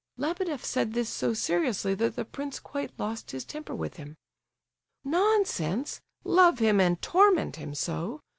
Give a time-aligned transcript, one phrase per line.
[0.17, 4.17] Lebedeff said this so seriously that the prince quite lost his temper with him.
[5.03, 6.01] "Nonsense!
[6.23, 8.19] love him and torment him so!